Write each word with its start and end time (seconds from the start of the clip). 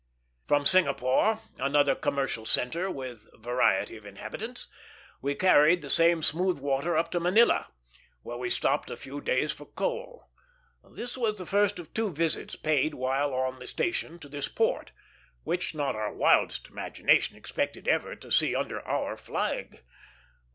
From 0.47 0.65
Singapore, 0.65 1.41
another 1.59 1.93
commercial 1.93 2.43
centre 2.43 2.89
with 2.89 3.29
variety 3.37 3.97
of 3.97 4.03
inhabitants, 4.07 4.67
we 5.21 5.35
carried 5.35 5.83
the 5.83 5.91
same 5.91 6.23
smooth 6.23 6.57
water 6.59 6.97
up 6.97 7.11
to 7.11 7.19
Manila, 7.19 7.67
where 8.23 8.37
we 8.39 8.49
stopped 8.49 8.89
a 8.89 8.97
few 8.97 9.21
days 9.21 9.51
for 9.51 9.67
coal. 9.67 10.31
This 10.83 11.15
was 11.19 11.37
the 11.37 11.45
first 11.45 11.77
of 11.77 11.93
two 11.93 12.11
visits 12.11 12.55
paid 12.55 12.95
while 12.95 13.31
on 13.35 13.59
the 13.59 13.67
station 13.67 14.17
to 14.17 14.27
this 14.27 14.47
port, 14.47 14.91
which 15.43 15.75
not 15.75 15.95
our 15.95 16.11
wildest 16.11 16.69
imagination 16.69 17.37
expected 17.37 17.87
ever 17.87 18.15
to 18.15 18.31
see 18.31 18.55
under 18.55 18.81
our 18.81 19.15
flag. 19.15 19.83